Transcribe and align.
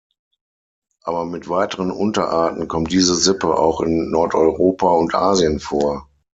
Aber 1.03 1.25
mit 1.25 1.47
weiteren 1.47 1.91
Unterarten 1.91 2.67
kommt 2.67 2.91
diese 2.91 3.13
Sippe 3.15 3.59
auch 3.59 3.81
in 3.81 4.09
Nordeuropa 4.09 4.87
und 4.87 5.13
Asien 5.13 5.59
vor. 5.59 6.09